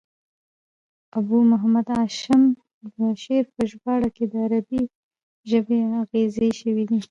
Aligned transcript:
ابو 1.17 1.37
محمد 1.51 1.87
هاشم 1.97 2.41
د 2.97 2.99
شعر 3.23 3.45
په 3.53 3.61
ژباړه 3.69 4.09
کښي 4.15 4.25
د 4.29 4.33
عربي 4.45 4.83
ژبي 5.49 5.79
اغېزې 6.01 6.49
سوي 6.59 6.83
دي. 6.89 6.99